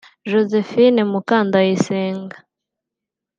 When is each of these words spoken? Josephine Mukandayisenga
Josephine 0.29 1.01
Mukandayisenga 1.11 2.37